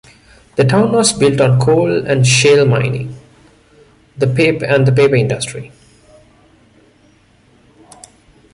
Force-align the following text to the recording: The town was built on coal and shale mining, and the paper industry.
The 0.55 0.63
town 0.65 0.93
was 0.93 1.13
built 1.13 1.39
on 1.39 1.59
coal 1.59 1.95
and 2.07 2.25
shale 2.25 2.65
mining, 2.65 3.09
and 4.19 4.19
the 4.19 4.25
paper 4.89 5.15
industry. 5.15 5.71